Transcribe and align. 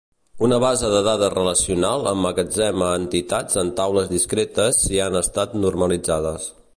Una 0.45 0.57
base 0.61 0.87
de 0.93 1.01
dades 1.07 1.33
relacional 1.33 2.07
emmagatzema 2.13 2.87
entitats 3.01 3.61
en 3.65 3.71
taules 3.81 4.11
discretes 4.15 4.83
si 4.87 5.03
han 5.09 5.23
estat 5.25 5.57
normalitzades. 5.67 6.53